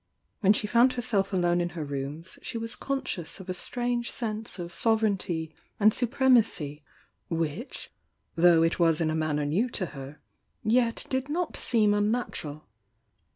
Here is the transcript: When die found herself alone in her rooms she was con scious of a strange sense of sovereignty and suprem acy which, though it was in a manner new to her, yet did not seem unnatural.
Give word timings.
When 0.39 0.51
die 0.53 0.61
found 0.67 0.93
herself 0.93 1.31
alone 1.31 1.61
in 1.61 1.69
her 1.77 1.85
rooms 1.85 2.39
she 2.41 2.57
was 2.57 2.75
con 2.75 3.03
scious 3.03 3.39
of 3.39 3.49
a 3.49 3.53
strange 3.53 4.09
sense 4.11 4.57
of 4.57 4.71
sovereignty 4.73 5.53
and 5.79 5.91
suprem 5.91 6.39
acy 6.39 6.81
which, 7.29 7.91
though 8.33 8.63
it 8.63 8.79
was 8.79 8.99
in 8.99 9.11
a 9.11 9.15
manner 9.15 9.45
new 9.45 9.69
to 9.69 9.85
her, 9.93 10.19
yet 10.63 11.05
did 11.11 11.29
not 11.29 11.55
seem 11.55 11.93
unnatural. 11.93 12.65